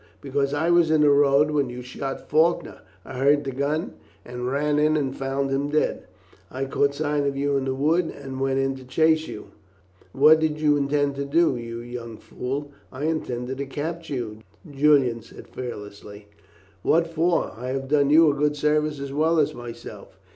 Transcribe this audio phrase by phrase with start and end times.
[0.19, 2.81] "Because I was in the road when you shot Faulkner.
[3.05, 3.93] I heard the gun,
[4.25, 6.07] and ran in and found him dead.
[6.49, 9.45] I caught sight of you in the wood, and went in chase of you."
[10.11, 15.21] "What did you intend to do, you young fool?" "I intended to capture you," Julian
[15.21, 16.29] said fearlessly.
[16.81, 17.51] "What for?
[17.55, 20.17] I have done you a good service as well as myself.